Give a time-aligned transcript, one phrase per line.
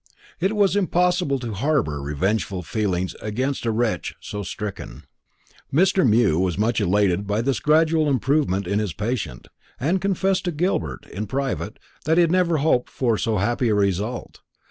[0.39, 5.03] It was impossible to harbour revengeful feelings against a wretch so stricken.
[5.71, 6.03] Mr.
[6.09, 9.47] Mew was much elated by this gradual improvement in his patient,
[9.79, 13.75] and confessed to Gilbert, in private, that he had never hoped for so happy a
[13.75, 14.41] result.